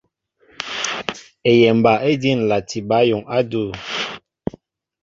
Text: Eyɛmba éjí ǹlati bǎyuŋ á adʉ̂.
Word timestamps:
Eyɛmba 1.51 1.91
éjí 2.09 2.31
ǹlati 2.43 2.79
bǎyuŋ 2.89 3.23
á 3.27 3.29
adʉ̂. 3.39 3.65